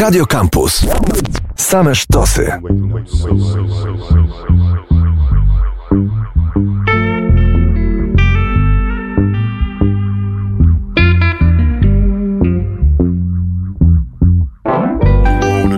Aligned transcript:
Radio 0.00 0.24
Campus. 0.24 0.86
Same 1.56 1.94
sztosy. 1.94 2.46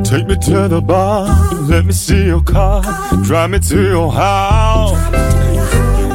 Take 0.04 0.26
me 0.26 0.36
to 0.36 0.68
the 0.68 0.80
bar, 0.80 1.26
let 1.68 1.84
me 1.84 1.92
see 1.92 2.26
your 2.26 2.42
car, 2.44 2.82
drive 3.24 3.50
me 3.50 3.58
to 3.58 3.82
your 3.82 4.12
house. 4.12 4.92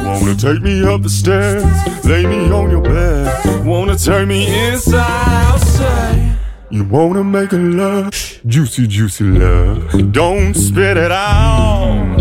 Wanna 0.06 0.34
take 0.34 0.62
me 0.62 0.82
up 0.82 1.02
the 1.02 1.10
stairs, 1.10 1.64
lay 2.04 2.24
me 2.24 2.50
on 2.50 2.70
your 2.70 2.80
bed, 2.80 3.66
wanna 3.66 3.98
turn 3.98 4.28
me 4.28 4.46
inside. 4.68 6.27
You 6.70 6.84
wanna 6.84 7.24
make 7.24 7.52
a 7.52 7.56
love, 7.56 8.12
juicy, 8.46 8.86
juicy 8.86 9.24
love, 9.24 10.12
don't 10.12 10.52
spit 10.52 10.98
it 10.98 11.10
out. 11.10 12.18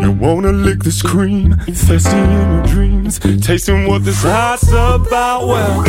You 0.00 0.12
wanna 0.12 0.52
lick 0.52 0.84
this 0.84 1.02
cream, 1.02 1.56
thirsty 1.66 2.16
in 2.16 2.30
your 2.30 2.62
dreams, 2.62 3.18
tasting 3.18 3.88
what 3.88 4.04
this 4.04 4.22
heart's 4.22 4.68
about. 4.70 5.48
Well, 5.48 5.84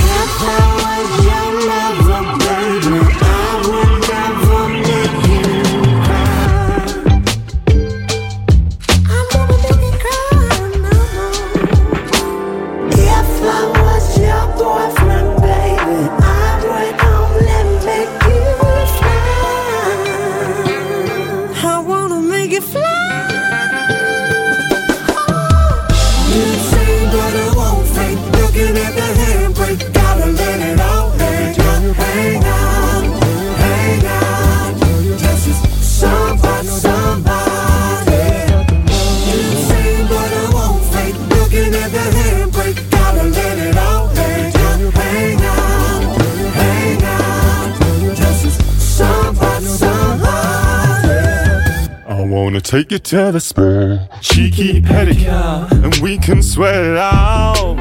Wanna 52.51 52.59
take 52.59 52.91
you 52.91 52.99
to 52.99 53.31
the 53.31 53.39
spa, 53.39 54.09
cheeky 54.19 54.81
pedicure, 54.81 55.71
and 55.85 55.95
we 56.03 56.17
can 56.17 56.43
sweat 56.43 56.83
it 56.83 56.97
out. 56.97 57.77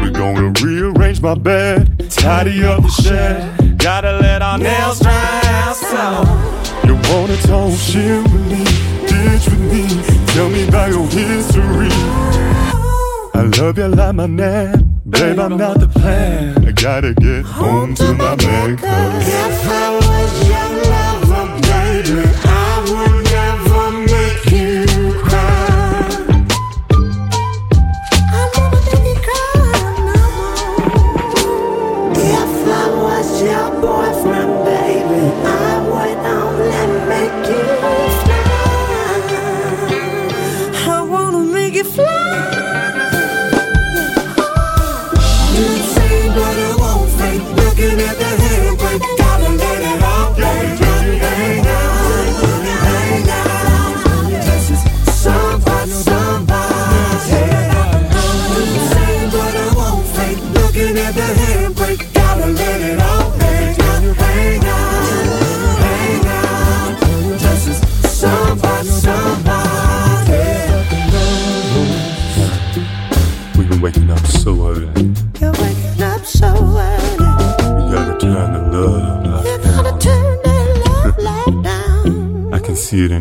We're 0.00 0.12
gonna 0.12 0.52
rearrange 0.62 1.20
my 1.20 1.34
bed, 1.34 2.08
tidy 2.08 2.62
up 2.62 2.84
the 2.84 2.88
shed. 2.88 3.78
Gotta 3.78 4.12
let 4.18 4.42
our 4.42 4.58
nails 4.58 5.00
dry 5.00 5.40
out. 5.44 6.24
You 6.86 6.94
wanna 7.10 7.36
talk 7.38 7.76
shit 7.76 8.22
with 8.22 8.46
me, 8.52 8.62
ditch 9.08 9.46
with 9.50 9.58
me, 9.72 9.88
tell 10.34 10.48
me 10.48 10.68
about 10.68 10.90
your 10.90 11.08
history. 11.08 11.88
I 13.34 13.42
love 13.58 13.76
you 13.76 13.88
like 13.88 14.14
my 14.14 14.26
name, 14.26 15.00
babe. 15.08 15.40
I'm 15.40 15.56
not 15.56 15.80
the 15.80 15.88
plan. 15.88 16.64
I 16.64 16.70
gotta 16.70 17.12
get 17.12 17.44
home 17.44 17.96
to 17.96 18.14
my 18.14 18.36
man. 18.36 18.74
If 18.74 19.68
I 19.68 19.90
was 19.96 20.48
your 20.48 20.68
lover, 20.92 21.60
baby, 21.62 22.59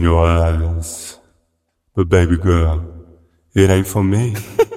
your 0.01 0.25
eyes. 0.25 1.17
But 1.95 2.09
baby 2.09 2.37
girl, 2.37 2.85
it 3.53 3.69
ain't 3.69 3.87
for 3.87 4.03
me. 4.03 4.35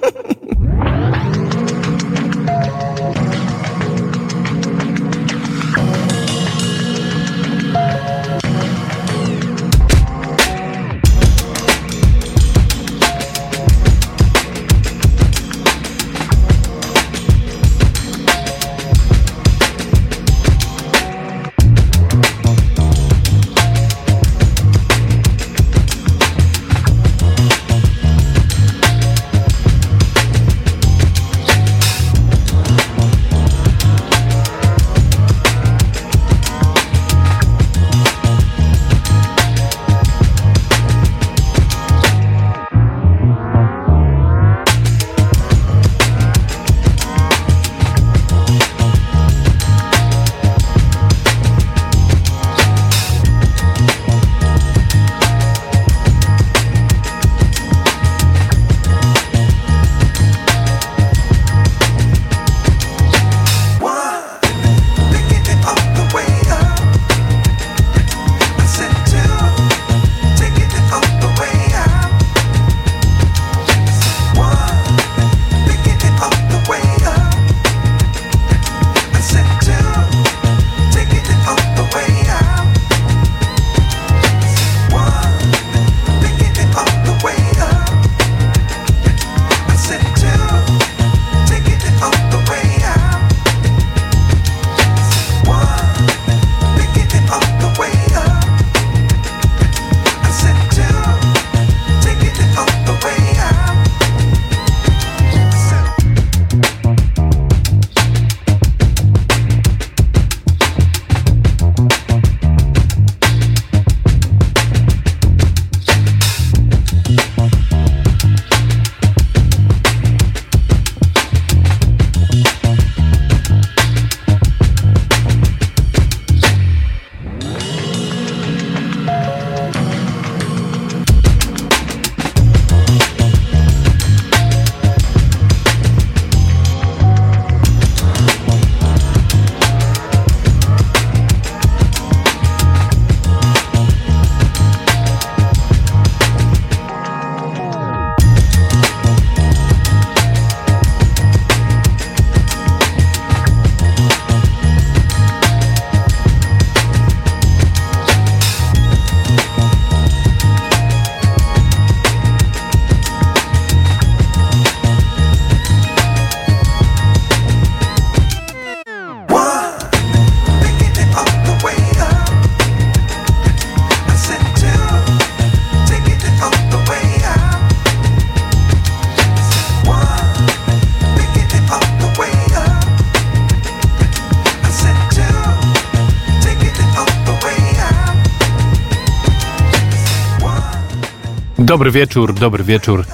Dobry 191.73 191.91
wieczór, 191.91 192.33
dobry 192.33 192.63
wieczór. 192.63 193.05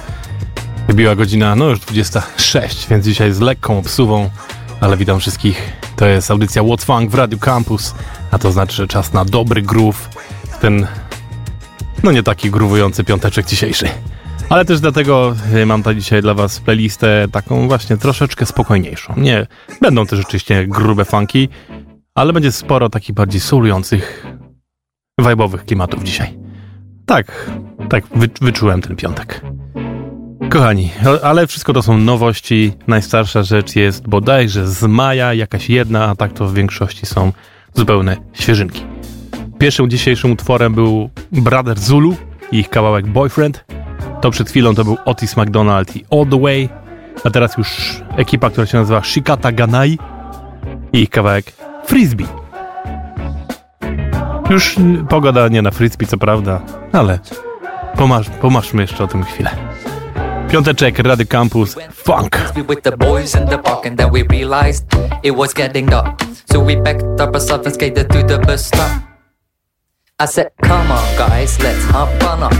Wybiła 0.88 1.16
godzina, 1.16 1.56
no 1.56 1.68
już 1.68 1.80
26, 1.80 2.88
więc 2.88 3.04
dzisiaj 3.04 3.32
z 3.32 3.40
lekką 3.40 3.78
obsuwą, 3.78 4.30
ale 4.80 4.96
witam 4.96 5.20
wszystkich. 5.20 5.72
To 5.96 6.06
jest 6.06 6.30
audycja 6.30 6.62
What's 6.62 6.84
Funk 6.84 7.10
w 7.10 7.14
Radio 7.14 7.38
Campus, 7.38 7.94
a 8.30 8.38
to 8.38 8.52
znaczy, 8.52 8.76
że 8.76 8.86
czas 8.86 9.12
na 9.12 9.24
dobry 9.24 9.62
groove, 9.62 10.08
ten, 10.60 10.86
no 12.02 12.12
nie 12.12 12.22
taki 12.22 12.50
gruwujący 12.50 13.04
piąteczek 13.04 13.46
dzisiejszy. 13.46 13.88
Ale 14.48 14.64
też 14.64 14.80
dlatego 14.80 15.34
y, 15.54 15.66
mam 15.66 15.82
ta 15.82 15.94
dzisiaj 15.94 16.22
dla 16.22 16.34
was 16.34 16.60
playlistę 16.60 17.26
taką 17.32 17.68
właśnie 17.68 17.96
troszeczkę 17.96 18.46
spokojniejszą. 18.46 19.14
Nie, 19.16 19.46
będą 19.80 20.06
też 20.06 20.18
rzeczywiście 20.18 20.66
grube 20.66 21.04
funky, 21.04 21.48
ale 22.14 22.32
będzie 22.32 22.52
sporo 22.52 22.88
takich 22.88 23.14
bardziej 23.14 23.40
soulujących, 23.40 24.26
wajbowych 25.20 25.64
klimatów 25.64 26.02
dzisiaj. 26.02 26.38
Tak, 27.06 27.50
tak, 27.90 28.04
wy, 28.14 28.28
wyczułem 28.40 28.82
ten 28.82 28.96
piątek. 28.96 29.40
Kochani, 30.50 30.90
ale 31.22 31.46
wszystko 31.46 31.72
to 31.72 31.82
są 31.82 31.98
nowości. 31.98 32.72
Najstarsza 32.86 33.42
rzecz 33.42 33.76
jest 33.76 34.08
bodajże 34.08 34.66
z 34.66 34.82
maja, 34.82 35.34
jakaś 35.34 35.70
jedna, 35.70 36.04
a 36.04 36.14
tak 36.14 36.32
to 36.32 36.46
w 36.46 36.54
większości 36.54 37.06
są 37.06 37.32
zupełne 37.74 38.16
świeżynki. 38.32 38.84
Pierwszym 39.58 39.90
dzisiejszym 39.90 40.32
utworem 40.32 40.74
był 40.74 41.10
Brother 41.32 41.78
Zulu 41.78 42.16
i 42.52 42.58
ich 42.58 42.68
kawałek 42.68 43.06
Boyfriend. 43.06 43.64
To 44.20 44.30
przed 44.30 44.50
chwilą 44.50 44.74
to 44.74 44.84
był 44.84 44.96
Otis 45.04 45.36
McDonald 45.36 45.96
i 45.96 46.04
All 46.10 46.26
The 46.26 46.40
Way, 46.40 46.68
a 47.24 47.30
teraz 47.30 47.58
już 47.58 48.00
ekipa, 48.16 48.50
która 48.50 48.66
się 48.66 48.78
nazywa 48.78 49.02
Shikata 49.02 49.52
Ganai 49.52 49.98
i 50.92 50.98
ich 50.98 51.10
kawałek 51.10 51.52
Frisbee. 51.86 52.26
Już 54.50 54.76
pogoda 55.08 55.48
nie 55.48 55.62
na 55.62 55.70
frisbee, 55.70 56.06
co 56.06 56.18
prawda, 56.18 56.60
ale 56.92 57.18
pomasz, 58.00 58.30
pomaszmy 58.40 58.82
jeszcze 58.82 59.04
o 59.04 59.06
tym 59.06 59.24
chwilę. 59.24 59.50
Piąteczek, 60.50 60.98
Rady 60.98 61.26
Campus, 61.26 61.76
Funk. 61.92 62.38
With 62.68 62.82
the 62.82 62.96
boys 62.96 63.34
in 63.34 63.46
the 63.46 63.58
park 63.58 63.86
and 63.86 63.98
then 63.98 64.10
we 64.12 64.22
realized 64.30 64.84
it 65.22 65.36
was 65.36 65.54
getting 65.54 65.90
dark. 65.90 66.22
So 66.52 66.64
we 66.64 66.76
packed 66.76 67.20
up 67.20 67.34
ourselves 67.34 67.66
and 67.66 67.74
skated 67.74 68.08
to 68.08 68.22
the 68.22 68.38
bus 68.38 68.66
stop. 68.66 68.90
I 70.18 70.26
said, 70.26 70.50
come 70.62 70.90
on 70.90 71.16
guys, 71.18 71.58
let's 71.62 71.84
hop 71.84 72.08
on 72.22 72.42
up. 72.42 72.54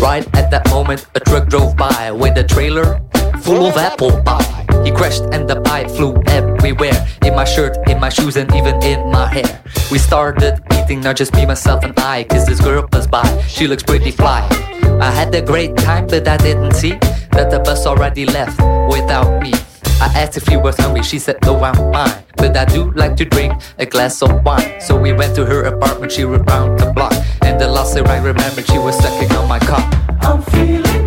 Right 0.00 0.26
at 0.36 0.50
that 0.50 0.68
moment, 0.70 1.06
a 1.14 1.20
truck 1.20 1.48
drove 1.48 1.74
by 1.74 2.10
with 2.12 2.38
a 2.38 2.44
trailer 2.44 3.00
full 3.40 3.66
of 3.66 3.76
apple 3.76 4.22
pie. 4.22 4.66
He 4.84 4.90
crashed 4.90 5.22
and 5.32 5.48
the 5.48 5.60
pie 5.60 5.88
flew 5.88 6.22
everywhere. 6.26 7.06
In 7.24 7.34
my 7.34 7.44
shirt, 7.44 7.78
in 7.88 7.98
my 7.98 8.10
shoes, 8.10 8.36
and 8.36 8.54
even 8.54 8.82
in 8.82 9.10
my 9.10 9.26
hair. 9.26 9.62
We 9.90 9.98
started 9.98 10.60
eating, 10.74 11.00
not 11.00 11.16
just 11.16 11.34
me, 11.34 11.46
myself, 11.46 11.82
and 11.82 11.98
I. 11.98 12.24
Cause 12.24 12.46
this 12.46 12.60
girl 12.60 12.86
was 12.92 13.06
by, 13.06 13.24
she 13.48 13.66
looks 13.66 13.82
pretty 13.82 14.10
fly. 14.10 14.71
I 15.02 15.10
had 15.10 15.34
a 15.34 15.42
great 15.42 15.76
time, 15.76 16.06
but 16.06 16.28
I 16.28 16.36
didn't 16.36 16.74
see 16.74 16.92
that 17.32 17.50
the 17.50 17.58
bus 17.58 17.86
already 17.86 18.24
left 18.24 18.56
without 18.88 19.42
me. 19.42 19.52
I 20.00 20.06
asked 20.14 20.36
if 20.36 20.44
she 20.44 20.56
was 20.56 20.76
hungry, 20.76 21.02
she 21.02 21.18
said, 21.18 21.38
No, 21.42 21.58
I'm 21.58 21.74
fine. 21.92 22.22
But 22.36 22.56
I 22.56 22.64
do 22.66 22.92
like 22.92 23.16
to 23.16 23.24
drink 23.24 23.60
a 23.78 23.84
glass 23.84 24.22
of 24.22 24.44
wine. 24.44 24.80
So 24.80 24.96
we 24.96 25.12
went 25.12 25.34
to 25.34 25.44
her 25.44 25.64
apartment, 25.64 26.12
she 26.12 26.24
was 26.24 26.40
round 26.42 26.78
the 26.78 26.92
block. 26.92 27.14
And 27.42 27.60
the 27.60 27.66
last 27.66 27.94
thing 27.94 28.06
I 28.06 28.18
remembered, 28.18 28.64
she 28.64 28.78
was 28.78 28.96
sucking 28.96 29.32
on 29.32 29.48
my 29.48 29.58
cock. 29.58 29.92
I'm 30.20 30.40
feeling 30.40 31.01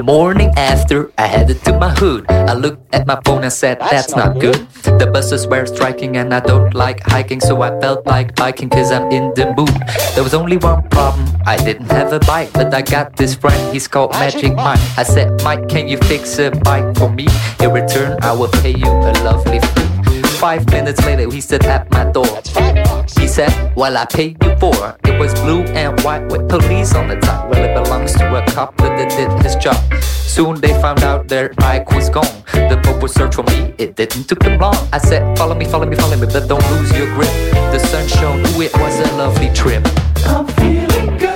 The 0.00 0.04
morning 0.04 0.50
after, 0.56 1.12
I 1.18 1.26
headed 1.26 1.62
to 1.66 1.78
my 1.78 1.90
hood. 1.90 2.24
I 2.30 2.54
looked 2.54 2.94
at 2.94 3.06
my 3.06 3.20
phone 3.22 3.44
and 3.44 3.52
said, 3.52 3.80
That's 3.80 4.16
not 4.16 4.38
good. 4.38 4.66
The 4.82 5.10
buses 5.12 5.46
were 5.46 5.66
striking 5.66 6.16
and 6.16 6.32
I 6.32 6.40
don't 6.40 6.72
like 6.72 7.00
hiking, 7.04 7.38
so 7.38 7.60
I 7.60 7.78
felt 7.80 8.06
like 8.06 8.34
biking 8.34 8.70
cause 8.70 8.90
I'm 8.92 9.12
in 9.12 9.34
the 9.34 9.52
mood. 9.54 9.68
There 10.14 10.24
was 10.24 10.32
only 10.32 10.56
one 10.56 10.88
problem, 10.88 11.28
I 11.44 11.58
didn't 11.58 11.90
have 11.92 12.14
a 12.14 12.20
bike, 12.20 12.50
but 12.54 12.72
I 12.72 12.80
got 12.80 13.14
this 13.16 13.34
friend, 13.34 13.74
he's 13.74 13.86
called 13.86 14.12
Magic 14.12 14.54
Mike. 14.54 14.80
I 14.96 15.02
said, 15.02 15.44
Mike, 15.44 15.68
can 15.68 15.86
you 15.86 15.98
fix 15.98 16.38
a 16.38 16.50
bike 16.50 16.96
for 16.96 17.10
me? 17.10 17.28
In 17.60 17.70
return, 17.70 18.16
I 18.22 18.32
will 18.32 18.48
pay 18.48 18.70
you 18.74 18.88
a 18.88 19.12
lovely 19.20 19.60
fee. 19.60 20.22
Five 20.40 20.64
minutes 20.70 21.04
later, 21.04 21.30
he 21.30 21.42
stood 21.42 21.66
at 21.66 21.90
my 21.90 22.04
door. 22.10 22.40
Well, 23.80 23.96
I 23.96 24.04
paid 24.04 24.36
you 24.44 24.54
for. 24.56 24.94
It 25.04 25.18
was 25.18 25.32
blue 25.40 25.62
and 25.62 25.98
white 26.02 26.26
with 26.30 26.50
police 26.50 26.94
on 26.94 27.08
the 27.08 27.16
top. 27.16 27.48
Well, 27.48 27.64
it 27.64 27.72
belongs 27.72 28.12
to 28.16 28.26
a 28.36 28.44
cop 28.52 28.76
that 28.76 29.08
did 29.08 29.32
his 29.42 29.56
job. 29.56 29.80
Soon 30.02 30.60
they 30.60 30.78
found 30.82 31.02
out 31.02 31.28
their 31.28 31.54
bike 31.54 31.90
was 31.90 32.10
gone. 32.10 32.44
The 32.52 32.78
Pope 32.84 33.00
would 33.00 33.10
search 33.10 33.36
for 33.36 33.42
me, 33.44 33.72
it 33.78 33.96
didn't 33.96 34.24
took 34.24 34.40
them 34.40 34.60
long. 34.60 34.76
I 34.92 34.98
said, 34.98 35.22
Follow 35.38 35.54
me, 35.54 35.64
follow 35.64 35.86
me, 35.86 35.96
follow 35.96 36.14
me, 36.14 36.26
but 36.26 36.46
don't 36.46 36.70
lose 36.72 36.92
your 36.92 37.06
grip. 37.14 37.32
The 37.72 37.78
sun 37.78 38.06
shone, 38.06 38.40
ooh, 38.48 38.60
it 38.60 38.76
was 38.76 39.00
a 39.00 39.16
lovely 39.16 39.48
trip. 39.54 39.82
I'm 40.26 40.46
feeling 40.46 41.16
good 41.16 41.29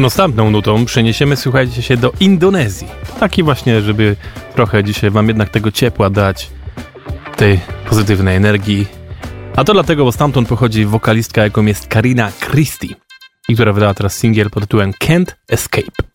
Następną 0.00 0.50
nutą 0.50 0.84
przeniesiemy, 0.84 1.36
słuchajcie 1.36 1.82
się, 1.82 1.96
do 1.96 2.12
Indonezji. 2.20 2.88
Taki 3.20 3.42
właśnie, 3.42 3.80
żeby 3.80 4.16
trochę 4.54 4.84
dzisiaj 4.84 5.10
wam 5.10 5.28
jednak 5.28 5.48
tego 5.48 5.72
ciepła 5.72 6.10
dać, 6.10 6.50
tej 7.36 7.60
pozytywnej 7.88 8.36
energii. 8.36 8.86
A 9.56 9.64
to 9.64 9.72
dlatego, 9.72 10.04
bo 10.04 10.12
stamtąd 10.12 10.48
pochodzi 10.48 10.84
wokalistka, 10.84 11.42
jaką 11.42 11.64
jest 11.64 11.86
Karina 11.86 12.32
Christie, 12.50 12.94
i 13.48 13.54
która 13.54 13.72
wydała 13.72 13.94
teraz 13.94 14.16
singiel 14.16 14.50
pod 14.50 14.62
tytułem 14.62 14.92
Can't 14.92 15.32
Escape. 15.48 16.09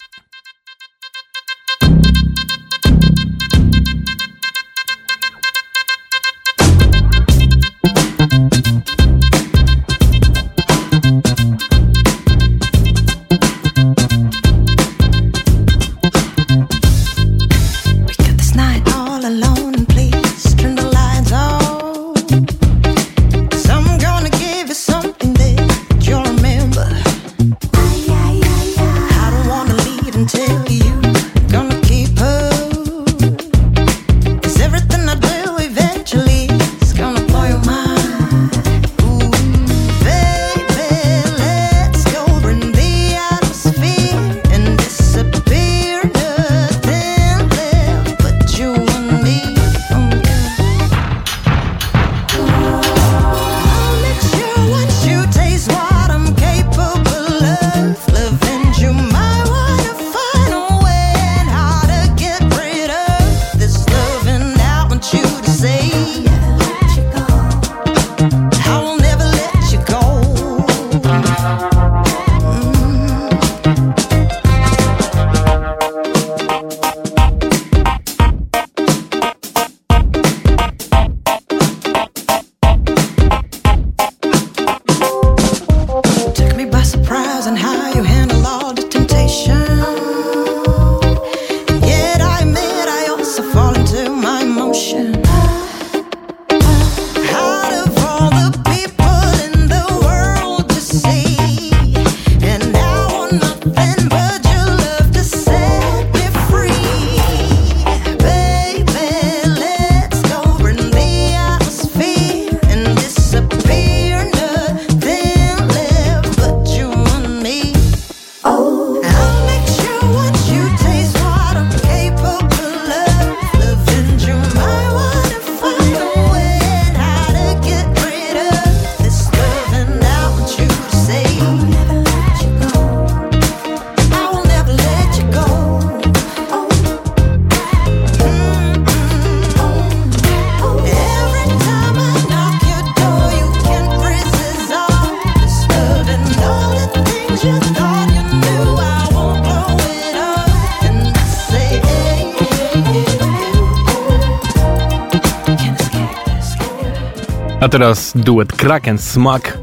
A 157.65 157.69
teraz 157.69 158.13
duet 158.15 158.53
Kraken 158.53 158.97
Smack 158.97 159.57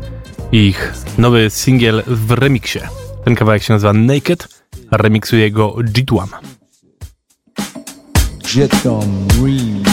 i 0.53 0.67
ich 0.67 0.93
nowy 1.19 1.51
singiel 1.51 2.03
w 2.07 2.31
remiksie. 2.31 2.81
Ten 3.25 3.35
kawałek 3.35 3.63
się 3.63 3.73
nazywa 3.73 3.93
Naked, 3.93 4.49
a 4.91 4.97
remiksuje 4.97 5.51
go 5.51 5.77
Jitwam. 5.97 6.29
Jeton 8.55 9.29
Remix. 9.43 9.91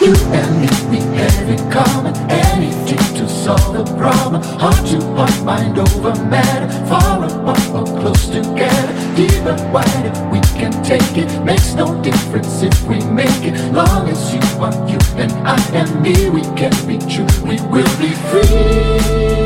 You 0.00 0.14
and 0.32 0.60
me, 0.60 0.68
we 0.90 1.18
have 1.18 1.52
in 1.52 1.70
common 1.70 2.14
anything 2.30 3.03
solve 3.44 3.74
the 3.76 3.84
problem. 3.96 4.42
Heart 4.58 4.86
to 4.88 4.98
heart, 5.16 5.44
mind 5.44 5.78
over 5.78 6.14
matter. 6.24 6.68
Far 6.88 7.24
apart 7.24 7.66
or 7.76 7.84
close 8.00 8.26
together. 8.26 8.92
Deep 9.14 9.44
and 9.52 9.72
wide, 9.72 10.14
we 10.32 10.40
can 10.58 10.72
take 10.82 11.16
it. 11.22 11.28
Makes 11.44 11.74
no 11.74 11.86
difference 12.02 12.62
if 12.62 12.76
we 12.88 12.98
make 13.04 13.42
it. 13.44 13.54
Long 13.72 14.08
as 14.08 14.32
you 14.32 14.40
are 14.64 14.74
you 14.88 14.98
and 15.22 15.32
I 15.46 15.60
and 15.80 15.90
me, 16.02 16.30
we 16.30 16.42
can 16.60 16.74
be 16.88 16.96
true. 17.12 17.28
We 17.44 17.56
will 17.72 17.92
be 18.00 18.12
free. 18.30 19.43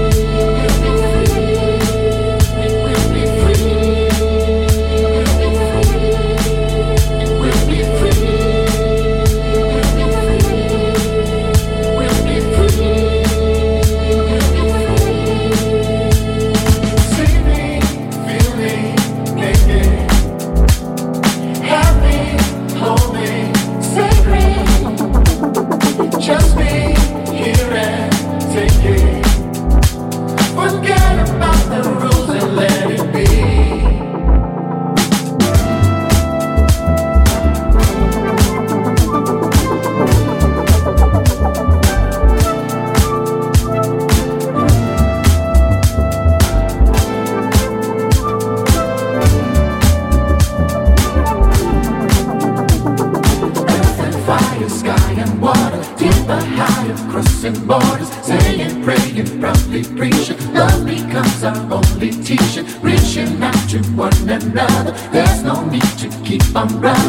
I'm 66.58 66.80
right. 66.80 67.07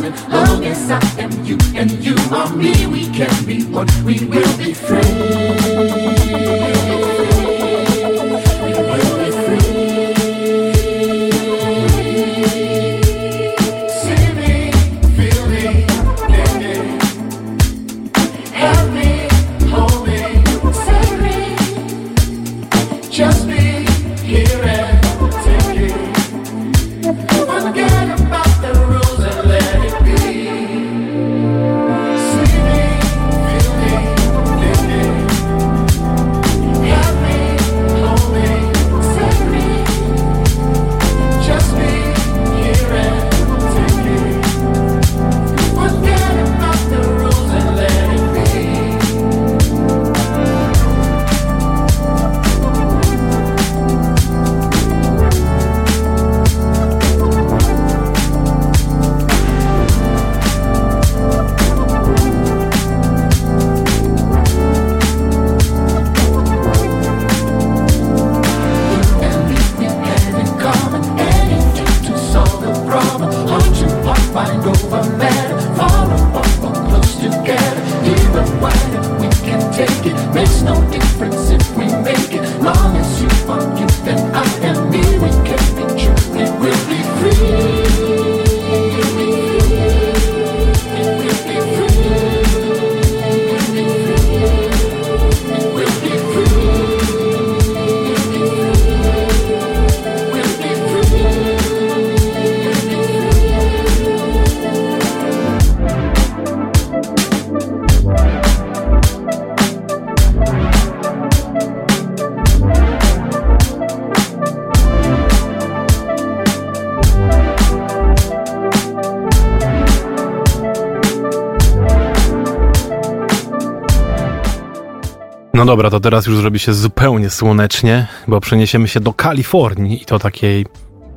No 125.60 125.66
dobra, 125.66 125.90
to 125.90 126.00
teraz 126.00 126.28
już 126.28 126.38
zrobi 126.38 126.60
się 126.60 126.74
zupełnie 126.74 127.30
słonecznie, 127.30 128.08
bo 128.28 128.40
przeniesiemy 128.42 128.88
się 128.88 129.00
do 129.00 129.14
Kalifornii 129.14 130.02
i 130.02 130.06
to 130.06 130.20
takiej 130.20 130.66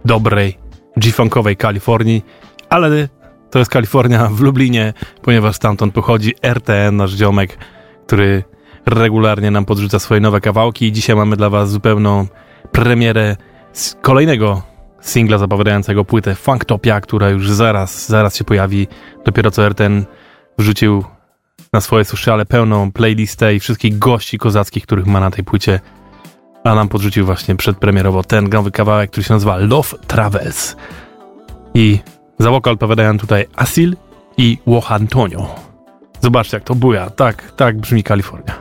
dobrej, 0.05 0.59
G-funkowej 0.97 1.57
Kalifornii, 1.57 2.25
ale 2.71 3.09
to 3.51 3.59
jest 3.59 3.71
Kalifornia 3.71 4.29
w 4.29 4.41
Lublinie, 4.41 4.93
ponieważ 5.23 5.57
stamtąd 5.57 5.95
pochodzi 5.95 6.35
RTN, 6.43 6.97
nasz 6.97 7.13
ziomek, 7.13 7.59
który 8.07 8.45
regularnie 8.87 9.51
nam 9.51 9.65
podrzuca 9.65 9.99
swoje 9.99 10.21
nowe 10.21 10.41
kawałki 10.41 10.87
i 10.87 10.93
dzisiaj 10.93 11.17
mamy 11.17 11.37
dla 11.37 11.51
was 11.51 11.71
zupełną 11.71 12.27
premierę 12.73 13.37
z 13.73 13.97
kolejnego 14.03 14.63
singla 15.01 15.39
zapowiadającego 15.39 16.05
płytę 16.05 16.35
Funktopia, 16.35 17.01
która 17.01 17.29
już 17.29 17.51
zaraz, 17.51 18.09
zaraz 18.09 18.37
się 18.37 18.45
pojawi. 18.45 18.89
Dopiero 19.25 19.51
co 19.51 19.67
RTN 19.67 20.05
wrzucił 20.59 21.05
na 21.73 21.81
swoje 21.81 22.05
sociale 22.05 22.47
pełną 22.47 22.93
playlistę 22.93 23.55
i 23.55 23.61
wszystkich 23.61 23.99
gości 23.99 24.39
kozackich, 24.39 24.83
których 24.83 25.07
ma 25.07 25.21
na 25.21 25.31
tej 25.31 25.45
płycie. 25.45 25.81
A 26.65 26.75
nam 26.75 26.89
podrzucił 26.89 27.27
właśnie 27.27 27.57
przedpremierowo 27.57 28.25
ten 28.25 28.49
nowy 28.49 28.71
kawałek, 28.71 29.11
który 29.11 29.25
się 29.25 29.35
nazywa 29.35 29.57
Love 29.57 29.99
Travels. 30.07 30.77
I 31.75 31.99
za 32.39 32.51
wokal 32.51 32.73
odpowiadają 32.73 33.19
tutaj 33.19 33.47
Asil 33.57 33.97
i 34.37 34.59
Wohantonio. 34.67 35.55
Zobaczcie 36.21 36.57
jak 36.57 36.65
to 36.65 36.75
buja. 36.75 37.11
Tak, 37.11 37.53
tak 37.57 37.79
brzmi 37.79 38.03
Kalifornia. 38.03 38.55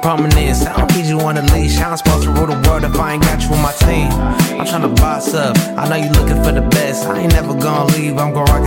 prominence. 0.00 0.66
I 0.66 0.76
don't 0.76 0.96
need 0.96 1.06
you 1.06 1.20
on 1.20 1.36
a 1.36 1.42
leash. 1.54 1.78
I'm 1.78 1.96
supposed 1.96 2.24
to 2.24 2.30
rule 2.32 2.46
the 2.46 2.58
world 2.68 2.84
if 2.84 2.96
I 2.96 3.14
ain't 3.14 3.22
got 3.22 3.42
you 3.42 3.50
on 3.50 3.62
my 3.62 3.72
team? 3.72 4.10
I'm 4.58 4.66
trying 4.66 4.82
to 4.82 4.88
boss 4.88 5.34
up. 5.34 5.56
I 5.76 5.88
know 5.88 5.96
you 5.96 6.10
looking 6.10 6.42
for 6.42 6.52
the 6.52 6.62
best. 6.62 7.06
I 7.06 7.20
ain't 7.20 7.32
never 7.32 7.54
gonna 7.54 7.92
leave. 7.96 8.18
I'm 8.18 8.32
gonna 8.32 8.59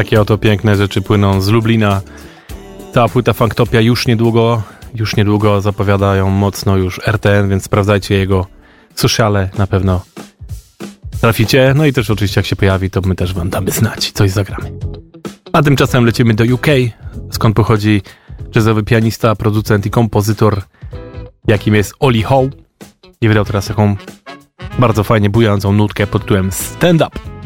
Takie 0.00 0.20
oto 0.20 0.38
piękne 0.38 0.76
rzeczy 0.76 1.02
płyną 1.02 1.40
z 1.40 1.48
Lublina. 1.48 2.00
Ta 2.92 3.08
płyta 3.08 3.32
Funktopia 3.32 3.80
już 3.80 4.06
niedługo, 4.06 4.62
już 4.94 5.16
niedługo 5.16 5.60
zapowiadają 5.60 6.30
mocno 6.30 6.76
już 6.76 7.00
RTN, 7.06 7.48
więc 7.48 7.64
sprawdzajcie 7.64 8.14
jego 8.14 8.46
sociale, 8.94 9.50
na 9.58 9.66
pewno 9.66 10.04
traficie. 11.20 11.72
No 11.76 11.86
i 11.86 11.92
też 11.92 12.10
oczywiście 12.10 12.38
jak 12.38 12.46
się 12.46 12.56
pojawi, 12.56 12.90
to 12.90 13.00
my 13.00 13.14
też 13.14 13.34
wam 13.34 13.50
damy 13.50 13.70
znać, 13.70 14.10
coś 14.12 14.30
zagramy. 14.30 14.72
A 15.52 15.62
tymczasem 15.62 16.06
lecimy 16.06 16.34
do 16.34 16.44
UK, 16.54 16.66
skąd 17.30 17.56
pochodzi 17.56 18.02
jazzowy 18.54 18.82
pianista, 18.82 19.36
producent 19.36 19.86
i 19.86 19.90
kompozytor, 19.90 20.62
jakim 21.46 21.74
jest 21.74 21.94
Oli 21.98 22.22
Howe. 22.22 22.50
I 23.20 23.28
wydał 23.28 23.44
teraz 23.44 23.66
taką 23.66 23.96
bardzo 24.78 25.04
fajnie 25.04 25.30
bujającą 25.30 25.72
nutkę 25.72 26.06
pod 26.06 26.22
tytułem 26.22 26.52
Stand 26.52 27.02
Up. 27.02 27.39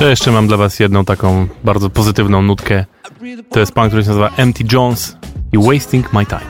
To 0.00 0.08
jeszcze 0.08 0.32
mam 0.32 0.46
dla 0.46 0.56
was 0.56 0.80
jedną 0.80 1.04
taką 1.04 1.48
bardzo 1.64 1.90
pozytywną 1.90 2.42
nutkę. 2.42 2.84
To 3.50 3.60
jest 3.60 3.72
pan, 3.72 3.88
który 3.88 4.02
się 4.02 4.08
nazywa 4.08 4.30
M.T. 4.36 4.64
Jones 4.72 5.16
i 5.52 5.58
Wasting 5.58 6.12
My 6.12 6.26
Time. 6.26 6.40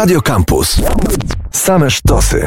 Radio 0.00 0.22
Campus. 0.22 0.82
Same 1.50 1.90
sztosy. 1.90 2.46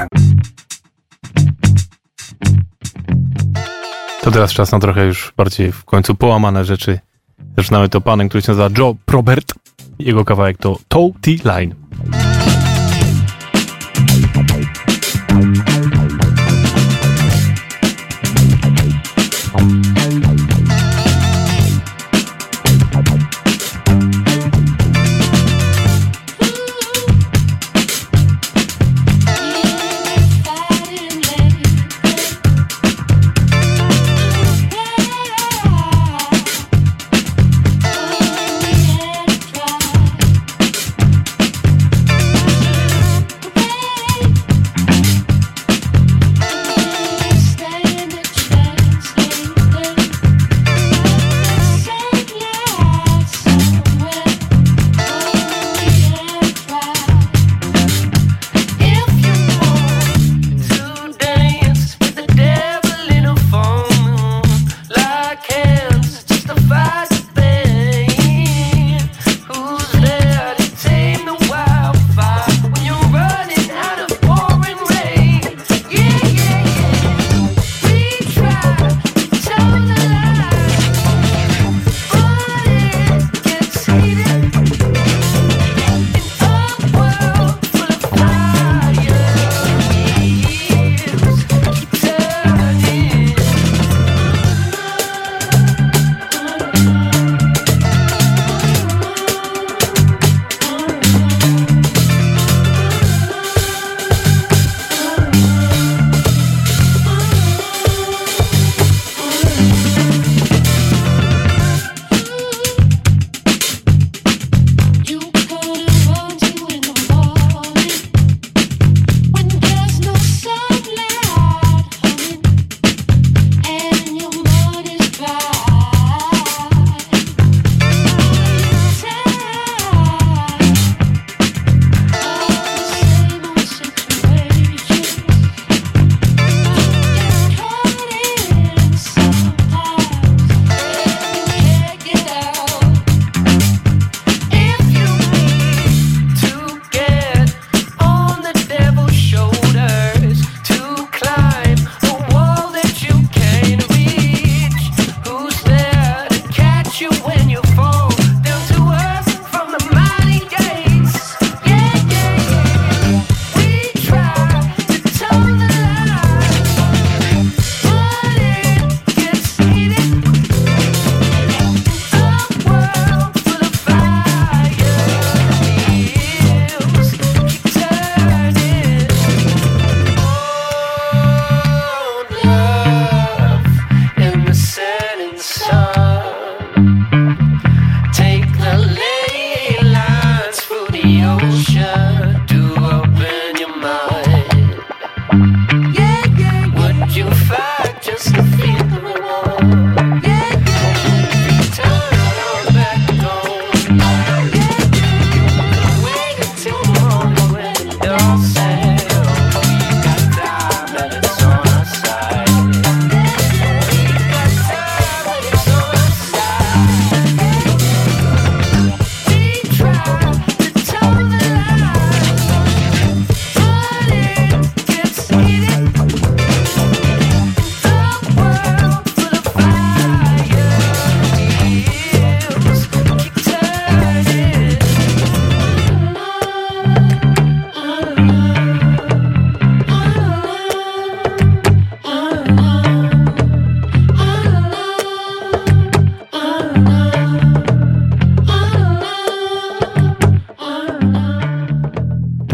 To 4.21 4.31
teraz 4.31 4.53
czas 4.53 4.71
na 4.71 4.79
trochę 4.79 5.05
już 5.05 5.33
bardziej 5.37 5.71
w 5.71 5.85
końcu 5.85 6.15
połamane 6.15 6.65
rzeczy. 6.65 6.99
Zaczynamy 7.57 7.89
to 7.89 8.01
panem, 8.01 8.29
który 8.29 8.41
się 8.41 8.51
nazywa 8.51 8.69
Joe 8.77 8.95
Probert. 9.05 9.53
Jego 9.99 10.25
kawałek 10.25 10.57
to 10.57 10.77
Toe 10.87 11.11
T-Line. 11.21 11.75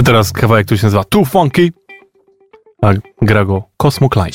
Teraz 0.09 0.31
kawałek, 0.31 0.65
który 0.65 0.77
się 0.77 0.85
nazywa 0.85 1.03
Too 1.03 1.25
Funky, 1.25 1.71
a 2.81 2.93
gra 3.21 3.45
go 3.45 3.63
Cosmo 3.77 4.09
Klein. 4.09 4.33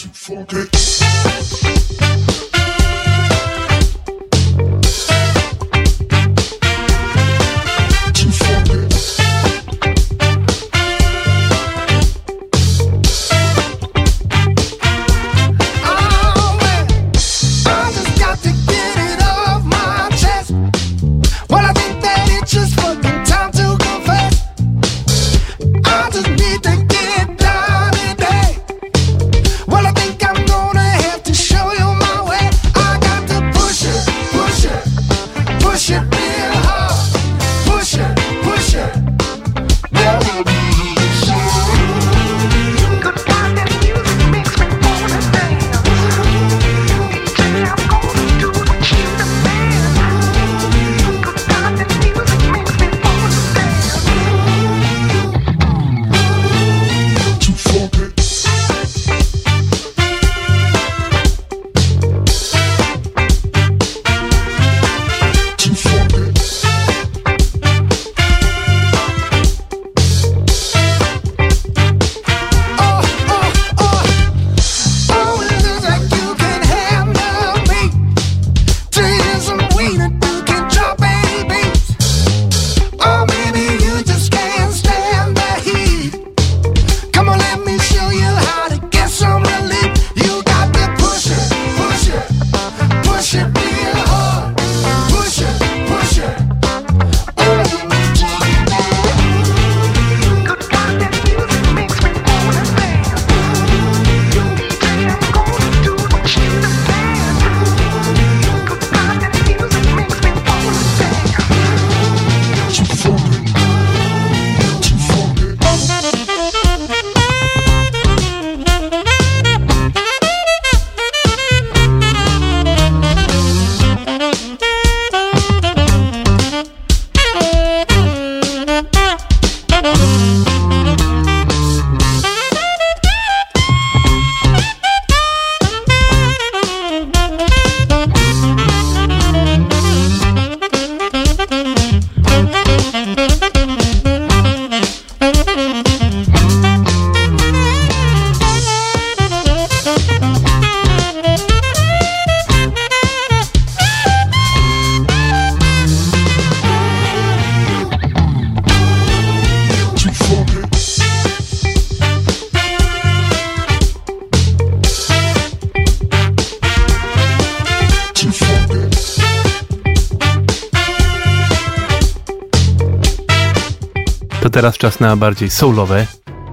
Teraz 174.55 174.79
czas 174.79 175.01
na 175.01 175.17
bardziej 175.17 175.51
soulowe 175.51 176.07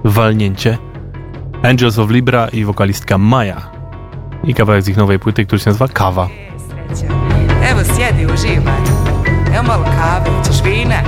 walnięcie. 0.04 0.78
Angels 1.62 1.98
of 1.98 2.10
Libra 2.10 2.48
i 2.48 2.64
wokalistka 2.64 3.18
Maja. 3.18 3.70
I 4.44 4.54
kawałek 4.54 4.82
z 4.82 4.88
ich 4.88 4.96
nowej 4.96 5.18
płyty, 5.18 5.46
który 5.46 5.58
się 5.58 5.70
nazywa 5.70 5.88
Kawa. 5.88 6.28
Evo 7.62 7.84
sjedi, 7.84 8.26
uživaj. 8.26 8.82
Evo 9.52 9.62
malo 9.62 9.84
kave, 9.84 10.30
ćeš 10.46 10.62
vina. 10.62 11.02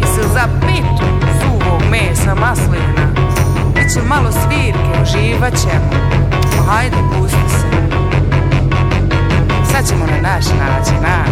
Jesi 0.00 0.20
li 0.20 0.28
za 0.34 0.48
pitu 0.60 1.04
suvog 1.40 1.82
mesa 1.90 2.34
maslina? 2.34 3.06
Biće 3.74 4.02
malo 4.08 4.32
svirke, 4.32 5.02
uživat 5.02 5.54
ćemo. 5.54 5.90
Hajde, 6.66 6.96
pusti 7.12 7.50
se. 7.50 7.66
Sad 9.72 9.88
ćemo 9.88 10.06
na 10.06 10.20
naš 10.20 10.44
način, 10.44 11.04
a? 11.06 11.24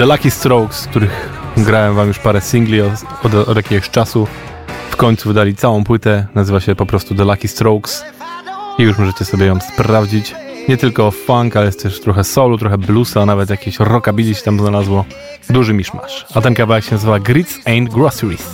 The 0.00 0.06
Lucky 0.06 0.30
Strokes, 0.30 0.86
których 0.86 1.30
grałem 1.56 1.94
wam 1.94 2.08
już 2.08 2.18
parę 2.18 2.40
singli 2.40 2.80
od, 2.80 2.92
od, 3.22 3.34
od 3.34 3.56
jakiegoś 3.56 3.90
czasu. 3.90 4.26
W 4.90 4.96
końcu 4.96 5.28
wydali 5.28 5.56
całą 5.56 5.84
płytę, 5.84 6.26
nazywa 6.34 6.60
się 6.60 6.74
po 6.74 6.86
prostu 6.86 7.14
The 7.14 7.24
Lucky 7.24 7.48
Strokes 7.48 8.04
i 8.78 8.82
już 8.82 8.98
możecie 8.98 9.24
sobie 9.24 9.46
ją 9.46 9.60
sprawdzić. 9.60 10.34
Nie 10.68 10.76
tylko 10.76 11.10
funk, 11.10 11.56
ale 11.56 11.66
jest 11.66 11.82
też 11.82 12.00
trochę 12.00 12.24
soulu, 12.24 12.58
trochę 12.58 12.78
bluesa, 12.78 13.26
nawet 13.26 13.50
jakieś 13.50 13.78
rockabilly 13.78 14.34
się 14.34 14.42
tam 14.42 14.58
znalazło. 14.58 15.04
Duży 15.50 15.74
miszmasz. 15.74 16.26
A 16.34 16.40
ten 16.40 16.54
kawałek 16.54 16.84
się 16.84 16.92
nazywa 16.92 17.18
Grits 17.18 17.58
and 17.66 17.94
Groceries. 17.94 18.50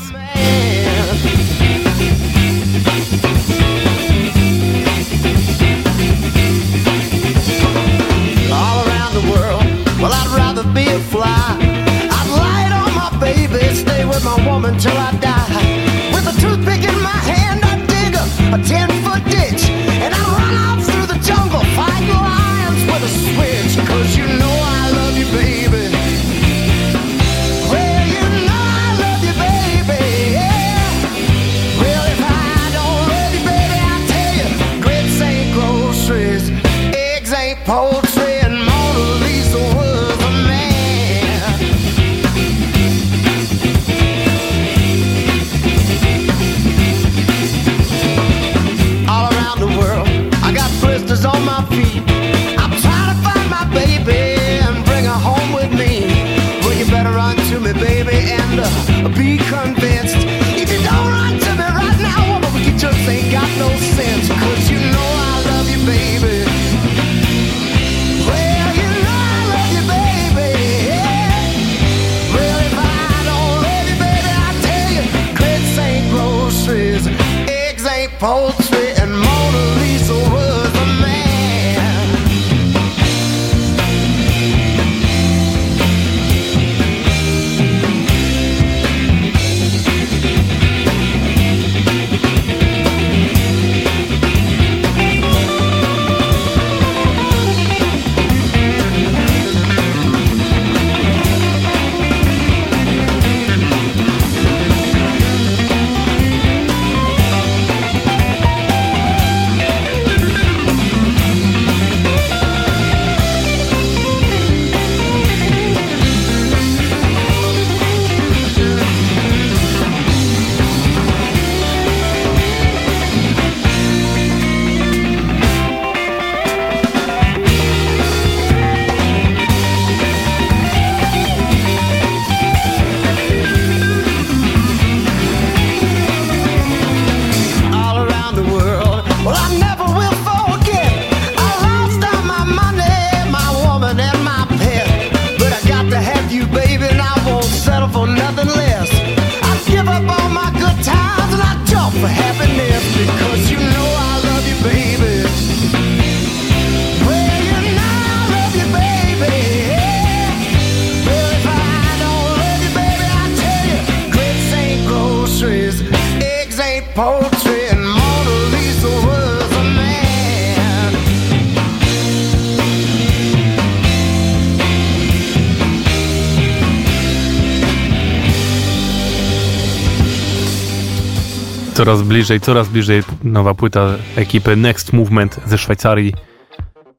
Coraz 181.75 182.03
bliżej, 182.03 182.41
coraz 182.41 182.69
bliżej 182.69 183.03
nowa 183.25 183.55
płyta 183.55 183.89
ekipy 184.17 184.57
Next 184.57 184.93
Movement 184.93 185.41
ze 185.47 185.59
Szwajcarii. 185.59 186.15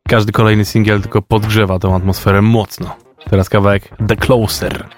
Każdy 0.07 0.31
kolejny 0.31 0.65
singiel 0.65 1.01
tylko 1.01 1.21
podgrzewa 1.21 1.79
tą 1.79 1.95
atmosferę 1.95 2.41
mocno. 2.41 2.95
Teraz 3.29 3.49
kawałek 3.49 3.89
The 4.07 4.15
Closer. 4.15 4.96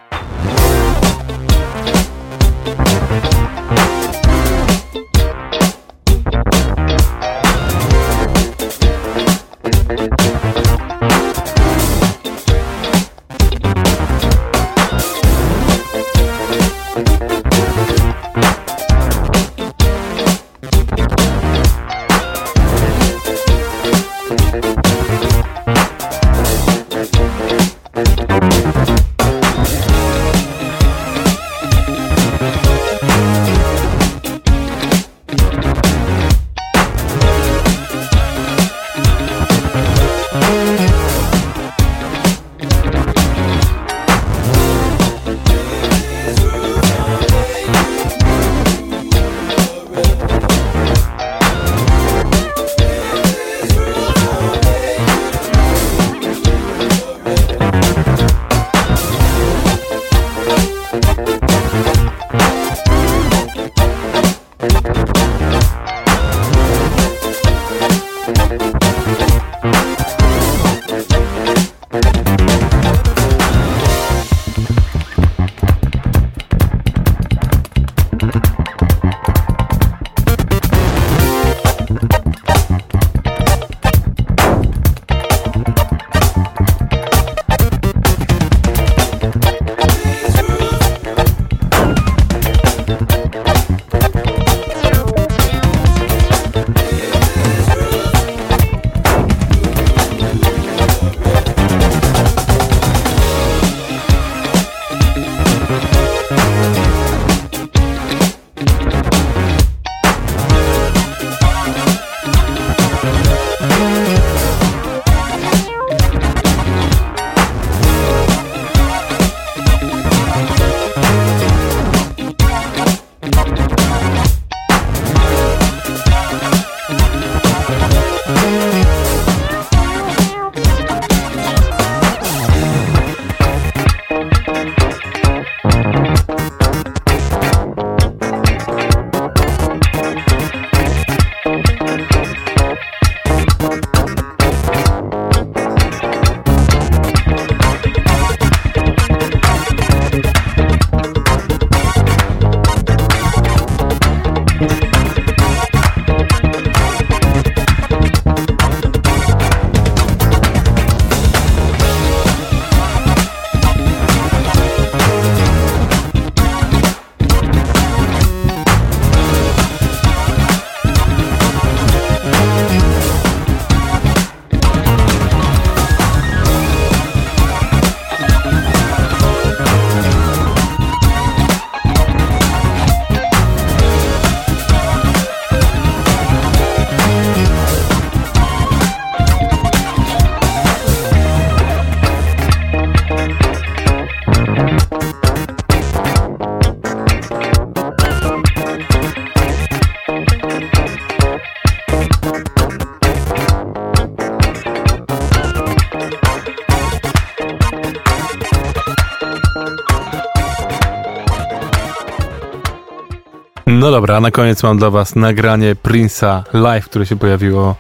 dobra, 214.00 214.18
a 214.18 214.20
na 214.20 214.32
koniec 214.32 214.64
mam 214.64 214.78
dla 214.78 214.90
was 214.90 215.16
nagranie 215.16 215.76
Prince'a 215.76 216.44
live, 216.54 216.86
które 216.86 217.06
się 217.06 217.16
pojawiło 217.16 217.76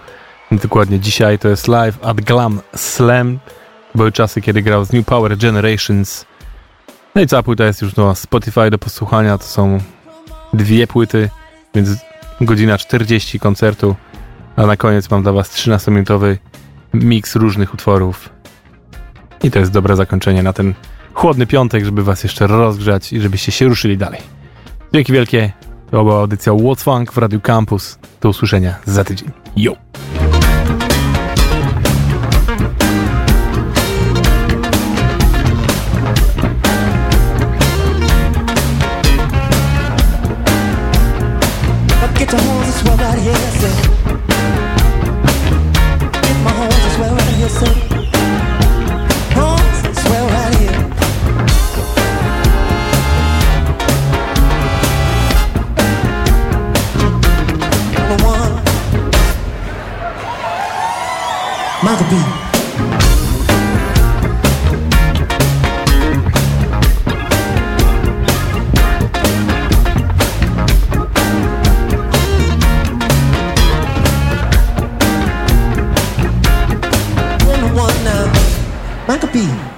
dokładnie 0.51 0.99
dzisiaj. 0.99 1.39
To 1.39 1.49
jest 1.49 1.67
live 1.67 1.99
at 2.01 2.21
Glam 2.21 2.61
Slam. 2.75 3.39
Były 3.95 4.11
czasy, 4.11 4.41
kiedy 4.41 4.61
grał 4.61 4.85
z 4.85 4.93
New 4.93 5.05
Power 5.05 5.37
Generations. 5.37 6.25
No 7.15 7.21
i 7.21 7.27
cała 7.27 7.43
płyta 7.43 7.65
jest 7.65 7.81
już 7.81 7.95
na 7.95 8.15
Spotify 8.15 8.69
do 8.69 8.77
posłuchania. 8.77 9.37
To 9.37 9.43
są 9.43 9.77
dwie 10.53 10.87
płyty, 10.87 11.29
więc 11.75 11.89
godzina 12.41 12.77
40 12.77 13.39
koncertu. 13.39 13.95
A 14.55 14.65
na 14.65 14.77
koniec 14.77 15.09
mam 15.09 15.23
dla 15.23 15.31
was 15.31 15.55
13-minutowy 15.55 16.37
miks 16.93 17.35
różnych 17.35 17.73
utworów. 17.73 18.29
I 19.43 19.51
to 19.51 19.59
jest 19.59 19.71
dobre 19.71 19.95
zakończenie 19.95 20.43
na 20.43 20.53
ten 20.53 20.73
chłodny 21.13 21.47
piątek, 21.47 21.85
żeby 21.85 22.03
was 22.03 22.23
jeszcze 22.23 22.47
rozgrzać 22.47 23.13
i 23.13 23.21
żebyście 23.21 23.51
się 23.51 23.65
ruszyli 23.65 23.97
dalej. 23.97 24.21
Dzięki 24.93 25.13
wielkie. 25.13 25.68
To 25.91 26.03
była 26.03 26.19
audycja 26.19 26.53
What's 26.53 26.83
Funk 26.83 27.13
w 27.13 27.17
Radiu 27.17 27.41
Campus. 27.41 27.99
Do 28.21 28.29
usłyszenia 28.29 28.75
za 28.85 29.03
tydzień. 29.03 29.31
Yo! 29.55 29.73
Michael 61.89 62.07
B. 62.07 62.15
Uh, 78.05 79.05
Michael 79.07 79.29
B. 79.31 79.68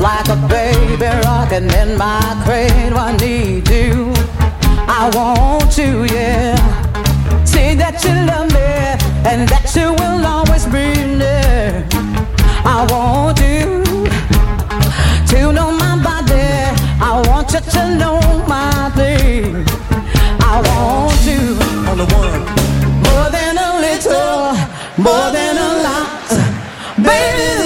Just 0.00 0.28
like 0.28 0.38
a 0.38 0.48
baby 0.48 1.04
rocking 1.26 1.70
in 1.70 1.98
my 1.98 2.20
cradle, 2.44 2.98
I 2.98 3.14
need 3.18 3.68
you. 3.68 4.12
I 4.88 5.10
want 5.14 5.76
you, 5.76 6.04
yeah. 6.04 6.56
Say 7.44 7.74
that 7.74 8.02
you 8.02 8.14
love 8.24 8.48
me 8.48 8.64
and 9.28 9.46
that 9.48 9.68
you 9.76 9.92
will 9.92 10.24
always 10.24 10.64
be 10.64 11.18
there. 11.18 11.86
I 12.64 12.86
want 12.88 13.40
you 13.40 13.84
to 15.32 15.52
know 15.52 15.70
my 15.70 16.00
body. 16.02 16.48
I 17.00 17.22
want 17.28 17.52
you 17.52 17.60
to 17.60 17.94
know 18.00 18.20
my 18.48 18.90
thing. 18.96 19.66
I 20.40 20.62
want 20.64 21.20
you 21.28 21.60
on 21.90 21.98
the 21.98 22.06
one 22.16 22.40
more 23.04 23.28
than 23.36 23.58
a 23.58 23.70
little, 23.84 24.56
more 24.96 25.28
than 25.30 25.56
a 25.58 25.70
lot. 25.84 26.30
Baby, 26.96 27.59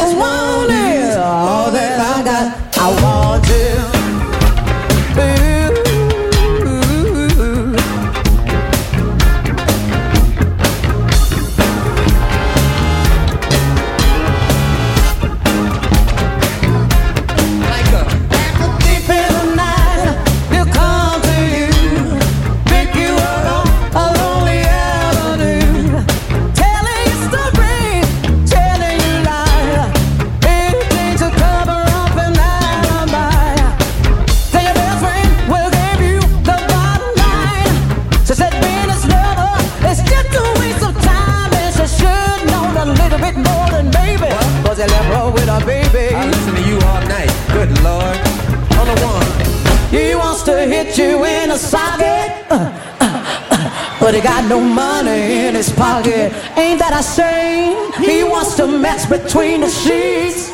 but 54.04 54.14
he 54.14 54.20
got 54.20 54.46
no 54.46 54.60
money 54.60 55.46
in 55.46 55.54
his 55.54 55.72
pocket. 55.72 56.30
Ain't 56.58 56.78
that 56.78 56.92
a 56.92 57.02
shame? 57.02 57.90
He 58.04 58.22
wants 58.22 58.54
to 58.56 58.66
mess 58.66 59.06
between 59.06 59.62
the 59.62 59.70
sheets, 59.70 60.50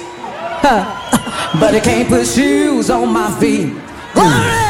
uh, 0.62 0.62
uh, 0.62 1.56
but 1.60 1.74
he 1.74 1.80
can't 1.80 2.08
put 2.08 2.28
shoes 2.28 2.90
on 2.90 3.12
my 3.12 3.28
feet. 3.40 3.74
We 4.14 4.69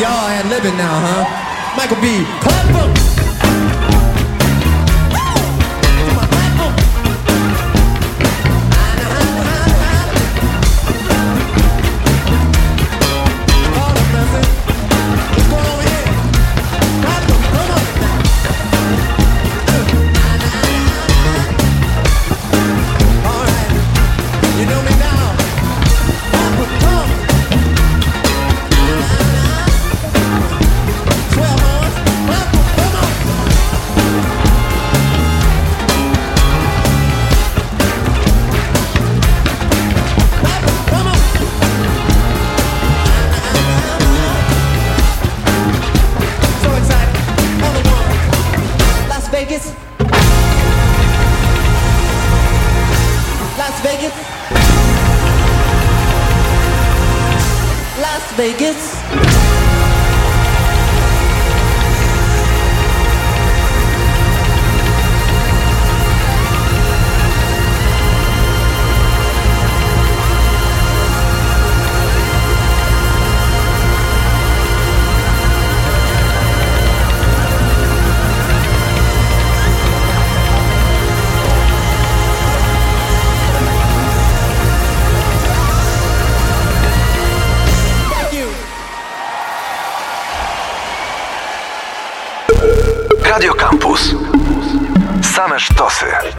y'all 0.00 0.28
ad 0.28 0.46
libbing 0.46 0.76
now, 0.76 1.00
huh? 1.00 1.24
Michael 1.76 2.00
B. 2.00 2.24
Clap 2.40 2.95